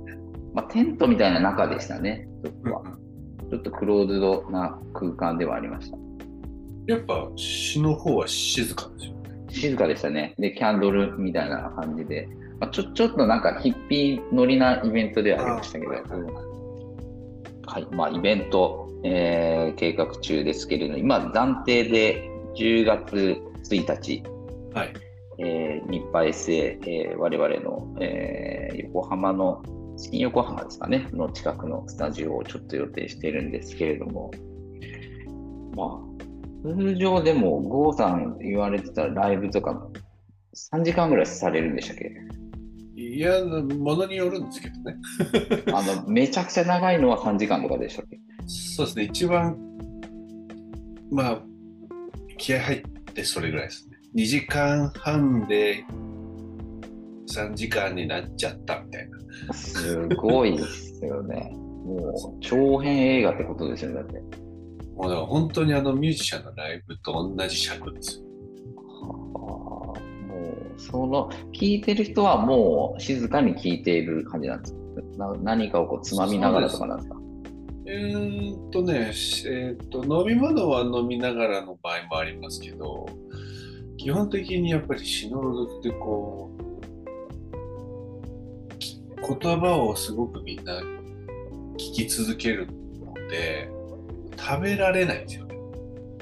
[0.54, 2.82] まあ、テントみたいな中でしたね、ちょっとは。
[3.50, 6.09] ちょっとクローズドな空間ではありました。
[6.90, 9.46] やっぱ、市の方は静かですよね。
[9.48, 10.34] 静かでしたね。
[10.38, 12.28] で、キャンドルみたいな感じで。
[12.58, 24.22] まあ、ちょちょっとなんかヒッピー乗りなイベントではありましたけど、はいまあ、イベント、えー、計画中ですけれど、今、暫定で10月1日、
[24.74, 24.92] はい
[25.38, 29.62] えー、日派 SA、えー、我々の、えー、横浜の、
[29.96, 34.32] 新横浜ですかね、の近くのスタジオをちょっと予定しているんですけれども、
[35.76, 36.09] まあ、
[36.62, 39.88] 通常でも、郷さん言われてたライブとか、
[40.72, 42.12] 3時間ぐらいされるんでしたっけ？
[42.96, 44.96] いや、ものによるんですけどね。
[45.72, 48.18] あのめちゃくちゃ長いのは3時間とかでしたっけ？
[48.46, 49.56] そうですね、一番、
[51.10, 51.42] まあ、
[52.36, 52.82] 気合入っ
[53.14, 53.96] てそれぐらいですね。
[54.16, 55.84] 2時間半で
[57.32, 59.08] 3時間になっちゃったみたい
[59.46, 59.54] な。
[59.54, 61.52] すごいですよね。
[61.84, 64.20] もう長編映画ってことですよね、だって。
[65.00, 68.24] もうだから本当にあのミュージシャンのライブと同じ尺ですよ。
[70.76, 74.74] その聞いてる人はもう静かに聞いている感じなんです
[75.18, 75.34] か？
[75.42, 77.16] 何かをこうつまみながらとかなんですか？
[77.86, 79.12] えー、っとね、
[79.46, 83.06] えー、っと飲み物は飲みながらの場合もありますけど
[83.96, 86.50] 基本的にやっぱり詩の朗読ってこ
[89.16, 90.80] う言葉をすごくみんな
[91.74, 93.70] 聞き続けるので
[94.40, 95.56] 食べられないんですよね。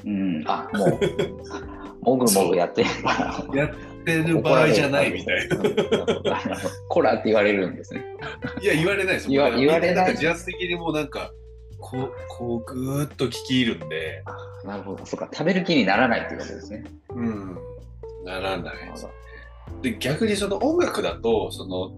[0.04, 2.82] うん、あもう もぐもぐやって
[3.54, 3.70] やっ
[4.16, 5.56] ってる場合じゃないみたいな。
[6.88, 8.04] こらって言われるんですね。
[8.62, 10.12] いや、言われないです言わ言われない。
[10.12, 11.30] 自発的にもうなんか、
[11.78, 14.24] こう、こうぐーっと聞き入るんで。
[14.64, 16.84] なるほど、そうか、食べる気にならないっていうことですね。
[17.10, 17.58] うん、
[18.24, 18.74] ならない
[19.82, 21.90] で逆にその音楽だと、その、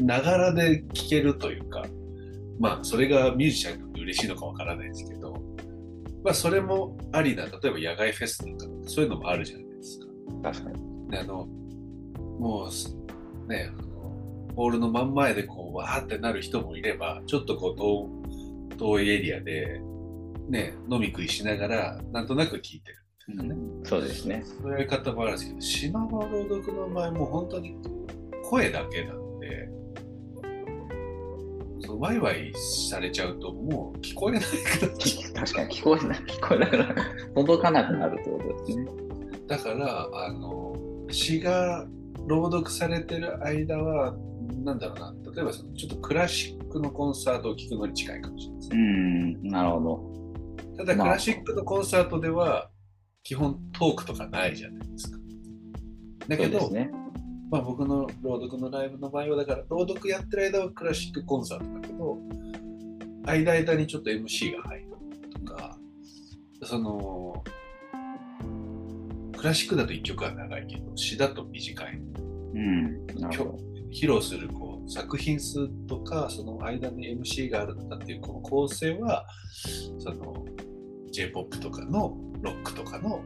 [0.00, 1.84] ながらで聴けるというか、
[2.58, 5.35] まあ、それがミュージシャンにとって嬉しいのかわからないですけど、
[6.26, 10.06] まあ、それもありな、例えば野外フェスとか、そういうのもあるじゃないですか。
[10.42, 10.86] 確かに。
[11.16, 11.46] あの
[12.38, 13.70] もうね
[14.54, 19.80] ボールの真ん前でこうわーってなる人もいればちょっとこう遠遠いエリアで、
[20.48, 27.76] ね、飲み食いしながらなんとなく聞いてるみたいなね、うん、そうですねそういう方もあるんですけど島の朗読の場合も本当に
[28.44, 29.68] 声だけなんで
[31.80, 32.52] そうワイワイ
[32.90, 34.42] されちゃうともう聞こえない
[35.34, 36.18] 確かに聞こえない。
[36.20, 36.94] 聞こえなくなる。
[37.34, 38.86] 届かなくなるってことですね。
[39.46, 40.76] だからあの
[41.10, 41.86] 詩が
[42.26, 44.16] 朗読されてる間は、
[44.64, 48.76] なんだろうな、例えばそのちょっとクラシックのコンサートを聴くのに近いかもしれないです、ね。
[48.76, 50.16] うん、なるほど。
[50.76, 52.70] ただ、クラシックのコンサートでは、
[53.22, 55.18] 基本トークとかないじゃないですか。
[56.28, 56.90] だけど、ね、
[57.50, 62.18] まあ、僕の朗読のライブの場合は、だから、朗読やってる間はクラシックコンサートだけど、
[63.24, 64.86] 間間にちょっと MC が入る
[65.46, 65.78] とか、
[66.62, 67.44] その、
[69.36, 72.00] クラシックだと1曲は長いけど詩だと短い、
[72.54, 73.06] うん、
[73.92, 79.26] 披露するこう作品数とかその間に MC があるんだっていうこの構成は
[79.98, 80.44] その
[81.12, 83.22] j p o p とかのロックとかの、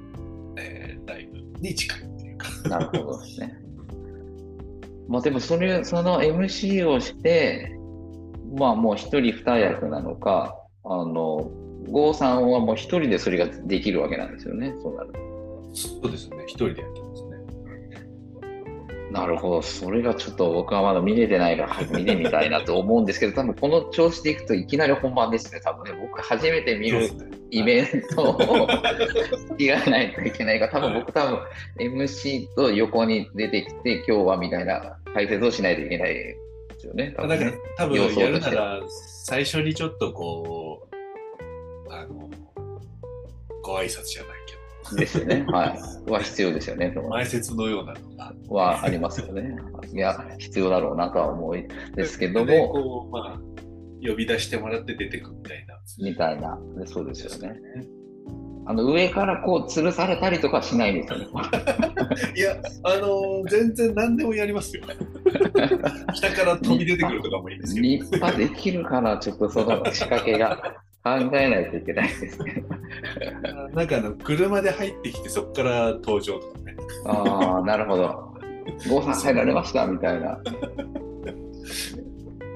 [0.59, 2.49] えー、ライブに近いっていうか。
[2.69, 3.70] なるほどですね
[5.11, 7.77] まあでもそれその MC をして
[8.57, 11.51] まあもう一人二役なのかあの
[11.89, 15.31] 郷さんはもう一人でそれができるわけなんですよねそうなると。
[15.75, 17.31] そうですね、一人でやってますね。
[19.13, 27.09] なるほど、それがちょっと僕はまだ見れてないから見てみたいなと思うんですけど、多分この調子でいくといきなり本番ですね、多分ね、僕初めて見る
[27.51, 28.69] イベントを
[29.49, 31.39] 付き合わないといけないから、多分僕多分
[31.79, 36.37] MC と横に出てきて、今日はみたいな解説をしないといけないで
[36.79, 37.15] すよね。
[37.17, 38.81] だから多分やるなら、
[39.25, 40.89] 最初にちょっとこ
[41.89, 42.31] う、あの、
[43.63, 44.61] ご挨拶じゃないけど。
[44.97, 45.45] ですよね。
[45.53, 46.11] はい。
[46.11, 46.95] は必要ですよね。
[47.11, 48.35] 前説のようなのが。
[48.49, 49.57] はありますよね。
[49.93, 52.69] いや、必要だろうなとは思いですけども。
[52.69, 53.41] こう、まあ、
[54.03, 55.79] 呼び出してもらって出てくみたいな。
[56.03, 56.59] みたいな。
[56.87, 57.61] そうですよね。
[58.67, 61.27] あの上からこう吊るされたりとかしないんですよね。
[62.37, 64.85] いや、あのー、全然何でもやりますよ。
[66.15, 67.87] 下から飛び出てくるとかもいいんですけど。
[67.87, 70.81] 立派できるから、ちょっとその仕掛けが。
[71.03, 72.63] 考えないといけないですね。
[73.75, 76.77] なんかあの車で入ってきてそこから登場とかね。
[77.07, 78.35] ああ、なるほど。
[78.89, 80.39] ご飯入られましたみたいな。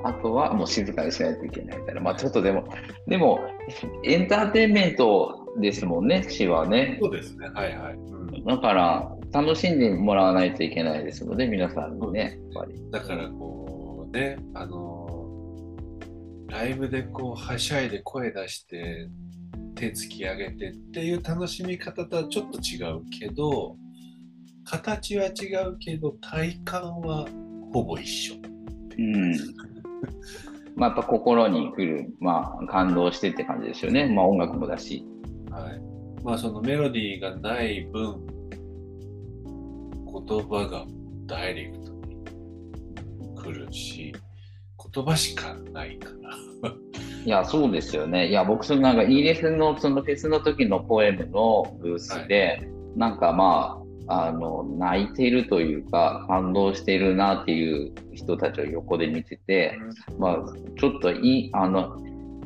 [0.05, 2.01] あとはもう静かにしないといけないみたいな。
[2.03, 2.69] まあちょっとでも、
[3.07, 3.41] でも、
[4.05, 6.99] エンターテインメントですもんね、詩はね。
[7.01, 7.49] そうですね。
[7.49, 7.95] はいはい。
[7.95, 12.91] うん、だから、楽しんでもらわないといけないですので、皆さんにね、やっぱり。
[12.91, 15.29] だからこう、ね、あの、
[16.49, 19.09] ライブでこう、はしゃいで声出して、
[19.75, 23.77] 手突き上げてっていう楽しみ方とはちょっと違うけど、
[24.65, 27.27] 形は違うけど、体感は
[27.73, 28.35] ほぼ一緒。
[28.99, 29.33] うん。
[30.77, 34.07] まあ、やっぱ心に来る、まあ、感動してって感じですよね。
[34.07, 35.05] まあ、音楽もだし。
[35.55, 35.81] はい。
[36.25, 38.27] まあ、そのメロディーがない分、
[40.27, 40.85] 言葉が
[41.27, 42.25] ダイレクトに
[43.37, 44.13] 来るし、
[44.93, 46.11] 言葉しかないか
[46.63, 46.71] ら。
[47.25, 48.29] いや、そうですよね。
[48.29, 59.79] いや、僕、そのなんか、イギリスのそのフェスの時のポエムのブースで、はい、なんかまあ、あの、泣いているというか、感動しているなっていう人たちを横で見てて、
[60.19, 60.45] まあ、
[60.79, 62.03] ちょっといい、あの、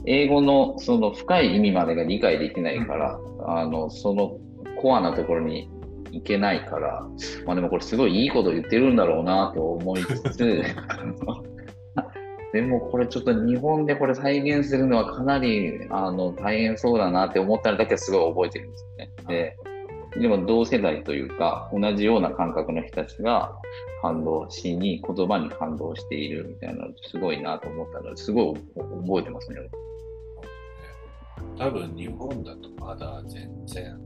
[0.08, 4.38] 英語のその深い意味までが理解できないから、あの、その
[4.80, 5.68] コアなところに
[6.12, 7.06] いけないから、
[7.44, 10.62] まあでもこれすごいいいこと言ってるんだろうなと思いつつ、
[12.54, 19.10] でもこれちょっと日本でこれ再現するのはかなりあの大変そうだなって思ったのだけはすごい覚えてるんですよね。
[19.28, 19.56] で
[20.18, 23.52] でも同世代というか同じような感覚の人たちが
[24.00, 29.58] 感動しに言葉に感動しているみたいなすごいなと思ったのですごい覚えてますね。
[31.58, 33.98] 多分日本だとまだ全然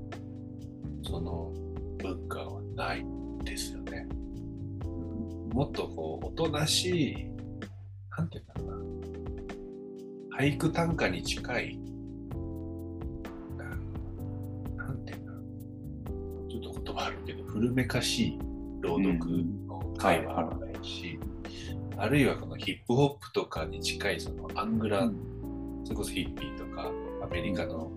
[1.02, 1.52] その
[1.98, 3.04] 文化はない
[3.44, 4.06] ですよね。
[5.52, 7.16] もっとこうおとなしい
[8.16, 8.66] なんていうんだろう
[10.30, 10.36] な。
[10.38, 11.78] 俳句短歌に近い
[14.76, 18.38] なんていうんだろうちょっと言葉あるけど古めかしい
[18.80, 21.18] 朗読の会話あるないし、
[21.92, 26.90] うん、あるいはこのヒップホップとかに近いそのアングラ、うん、それこそヒッピーとか
[27.22, 27.92] アメリカの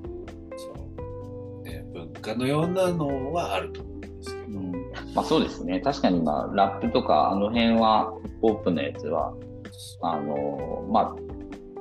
[0.58, 4.72] その、ね、文化のようなのはあると思うんですけど、うん、
[5.14, 5.80] まあそうですね。
[5.82, 9.34] 確かにまあラップとかあの辺はヒップのやつは
[10.02, 11.16] あの、まあ、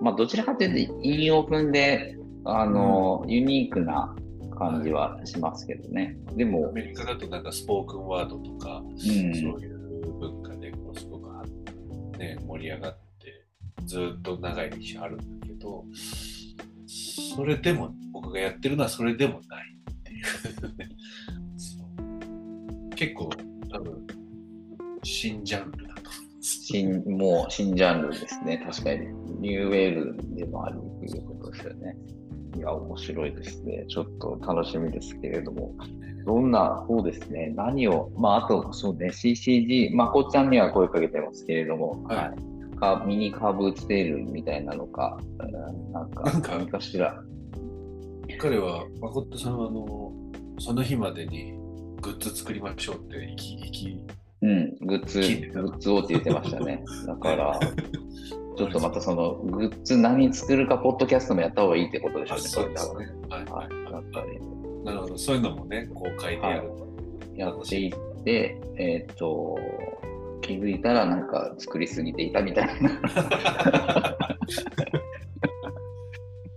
[0.00, 4.14] まあ、どちらかというと、韻を踏んで、あの、うん、ユニークな
[4.58, 6.16] 感じはしますけどね。
[6.26, 6.68] はい、でも。
[6.68, 9.12] アメリカだとなんかスポークンワードとか、うん、そう
[9.60, 11.24] いう文化でこうすごく、
[12.18, 13.44] ね、盛り上がって、
[13.84, 15.84] ずっと長い歴史あるんだけど、
[16.94, 20.24] それでも、僕がやってるのはそれでもないっていう
[22.94, 23.30] 結構、
[23.70, 24.06] 多分、
[25.02, 25.94] 新ジャンルだ
[26.40, 28.62] 新、もう新ジャンルですね。
[28.64, 29.06] 確かに。
[29.40, 31.96] ニューウェールでもあるということですよね。
[32.56, 33.84] いや、面白いですね。
[33.88, 35.74] ちょっと楽しみですけれども。
[36.24, 37.52] どんな、そうですね。
[37.56, 42.53] 何を、まあ、あと、そうね、CCG、まこちゃんには声かけてますけれども、はい。
[42.84, 45.18] かミニカーブステールみたいなのか、
[45.92, 47.22] なんか、なんか何かしら。
[48.38, 50.12] 彼は、誠さんは、あの、
[50.58, 51.52] その日までに
[52.00, 54.00] グッズ作りましょうって意気、意気
[54.42, 55.20] うん、グッズ、
[55.52, 56.84] グッズをって言ってましたね。
[57.06, 57.60] だから、
[58.56, 62.44] ちょっとまたそのグッズ何作るか、ポッドキャストもやった方がいいってことでしょうね。
[62.44, 63.06] そうですね。
[63.30, 63.44] はい。
[63.44, 64.84] はい、やっぱり。
[64.84, 66.74] なるほど、そういうのもね、公開でやると。
[66.74, 66.88] は
[67.34, 69.58] い、やっていって、えっ、と、
[70.44, 72.90] 気づいたらなんか作りすぎていたみたいな。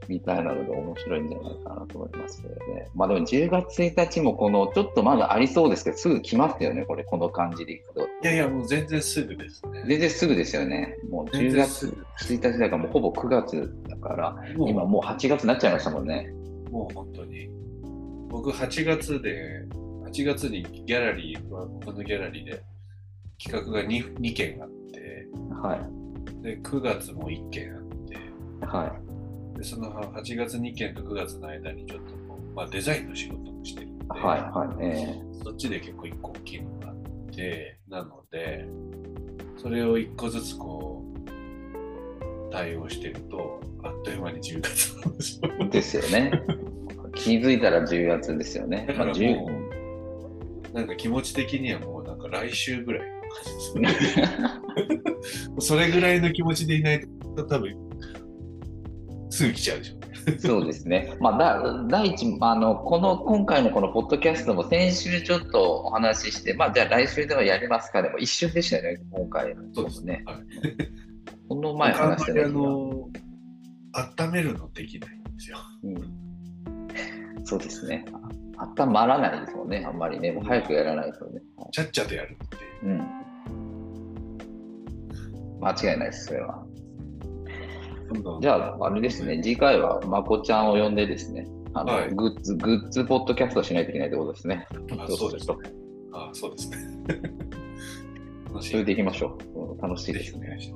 [0.10, 2.88] みたいなので面白いんじゃないかなと思いますけどね。
[2.96, 8.02] まあでも10月1日もこのちょっとまだありそうですけど、すぐ来ますよね、これ、この感じでいくと。
[8.02, 9.84] いやいや、もう全然すぐですね。
[9.86, 10.98] 全然すぐですよね。
[11.10, 16.32] もう10月1日だからもうほぼ9月だから、今もう8月になっちゃいましたもんね。
[16.72, 17.50] もう本当に。
[18.30, 19.66] 僕8月で、
[20.06, 22.62] 8月にギャラリー、このギャラリーで
[23.42, 25.28] 企画が 2, 2件あって、
[25.62, 26.44] はい。
[26.44, 28.18] で、9月も1件あって、
[28.66, 29.08] はい。
[29.58, 36.96] でその8月2件と9月の間にちょっとこう、まあ、デザインの仕事もしてるんで、はいはいえー、そっちで結構1個大きいのがあっ
[37.34, 38.68] てなので
[39.60, 44.96] それを1個ずつこう対応してるとあっという間に10月
[45.72, 46.32] ですよね。
[47.16, 48.86] 気づいたら10月ですよね。
[48.88, 49.48] だからも
[50.72, 53.17] う、なんか気持ち的にはもうなんか来週ぐらい
[55.60, 57.02] それぐらいの気持ちでいない
[57.36, 57.76] と多分
[59.30, 59.98] すぐ来ちゃうでしょ。
[60.40, 61.16] そうですね。
[61.22, 69.56] まあ、だ第一あのこの今回のこのポッドキャストも先週ちょっとお話しして、まあ、じゃあ来週ではやりますかでも一瞬でしたよね、今回。
[69.74, 70.24] そうですね。
[70.26, 70.38] はい、
[71.48, 73.10] この前話してあの
[73.94, 75.58] 温めるのできないんですよ。
[75.84, 78.04] うん、そうですね。
[78.78, 80.32] 温まらないですもんね、あんまりね。
[80.32, 81.42] もう早くやらないとね。
[81.72, 82.94] ちゃっちゃとやるっていう。
[82.94, 83.17] うん。
[85.62, 86.64] 間違いないです、それは。
[88.42, 94.68] じゃあ、あれですね、次回はまこちゃんを呼んでですね、あの、はいグッズ、グッズポッドキャストしないといけないってことですね。
[94.98, 95.56] あそうですね。
[96.14, 96.78] あそうですね。
[98.74, 99.72] れでいきましょう。
[99.72, 100.48] うん楽しいですね。
[100.48, 100.74] 願いし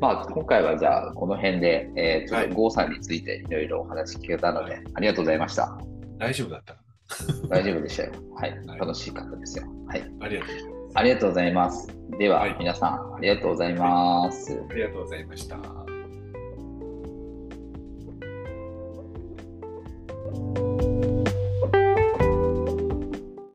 [0.00, 5.78] まあ、今回はじゃあ、この辺で、えー、ちょっはいと郷さんについていろいろお話聞けたので、ありがとうございました。
[6.18, 6.80] 大丈夫だったか
[7.48, 8.12] 大丈夫でしたよ。
[8.34, 8.50] はい。
[8.68, 9.64] はい楽しかったですよ。
[9.86, 10.00] はい。
[10.18, 10.75] なありがとうございます。
[10.96, 11.88] ありがとうございます。
[12.18, 14.58] では、はい皆さん、ありがとうございます。
[14.70, 15.58] ありがとうございました。